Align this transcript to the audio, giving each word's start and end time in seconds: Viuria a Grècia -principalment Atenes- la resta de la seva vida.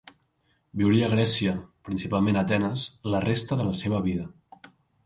Viuria 0.81 1.05
a 1.07 1.09
Grècia 1.11 1.53
-principalment 1.59 2.41
Atenes- 2.45 2.87
la 3.17 3.25
resta 3.31 3.61
de 3.63 3.71
la 3.71 3.79
seva 3.85 4.03
vida. 4.09 4.31